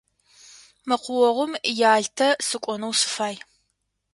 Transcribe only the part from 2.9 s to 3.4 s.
сыфай.